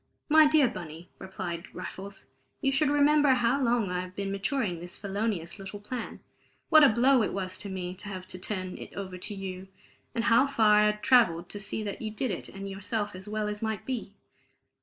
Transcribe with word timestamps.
"My 0.29 0.47
dear 0.47 0.67
Bunny," 0.67 1.09
replied 1.19 1.67
Raffles, 1.75 2.25
"you 2.59 2.71
should 2.71 2.89
remember 2.89 3.35
how 3.35 3.61
long 3.61 3.91
I 3.91 3.99
had 3.99 4.15
been 4.15 4.31
maturing 4.31 4.83
felonious 4.87 5.59
little 5.59 5.79
plan, 5.79 6.21
what 6.69 6.83
a 6.83 6.89
blow 6.89 7.21
it 7.21 7.33
was 7.33 7.55
to 7.59 7.69
me 7.69 7.93
to 7.93 8.07
have 8.07 8.25
to 8.29 8.39
turn 8.39 8.79
it 8.79 8.91
over 8.95 9.19
to 9.19 9.35
you, 9.35 9.67
and 10.15 10.23
how 10.23 10.47
far 10.47 10.79
I 10.79 10.85
had 10.85 11.03
travelled 11.03 11.49
to 11.49 11.59
see 11.59 11.83
that 11.83 12.01
you 12.01 12.09
did 12.09 12.31
it 12.31 12.49
and 12.49 12.67
yourself 12.67 13.13
as 13.13 13.29
well 13.29 13.47
as 13.47 13.61
might 13.61 13.85
be. 13.85 14.15